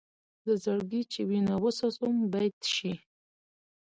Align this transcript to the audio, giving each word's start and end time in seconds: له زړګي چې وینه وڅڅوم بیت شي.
له 0.45 0.53
زړګي 0.63 1.01
چې 1.11 1.21
وینه 1.29 1.55
وڅڅوم 1.63 2.15
بیت 2.31 2.59
شي. 2.75 2.93